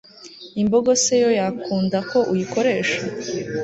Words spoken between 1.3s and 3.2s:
yakunda ko uyikoresha